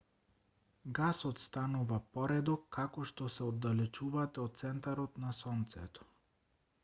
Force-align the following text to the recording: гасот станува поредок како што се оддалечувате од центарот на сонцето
гасот 0.99 1.41
станува 1.41 1.99
поредок 2.15 2.63
како 2.77 3.05
што 3.11 3.29
се 3.35 3.45
оддалечувате 3.49 4.43
од 4.47 4.59
центарот 4.65 5.19
на 5.25 5.35
сонцето 5.43 6.09